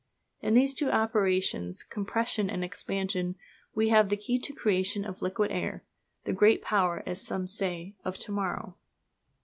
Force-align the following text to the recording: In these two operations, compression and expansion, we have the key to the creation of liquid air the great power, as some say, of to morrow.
In 0.41 0.55
these 0.55 0.73
two 0.73 0.89
operations, 0.89 1.83
compression 1.83 2.49
and 2.49 2.63
expansion, 2.63 3.35
we 3.75 3.89
have 3.89 4.09
the 4.09 4.17
key 4.17 4.39
to 4.39 4.51
the 4.51 4.59
creation 4.59 5.05
of 5.05 5.21
liquid 5.21 5.51
air 5.51 5.83
the 6.23 6.33
great 6.33 6.63
power, 6.63 7.03
as 7.05 7.21
some 7.21 7.45
say, 7.45 7.95
of 8.03 8.17
to 8.17 8.31
morrow. 8.31 8.75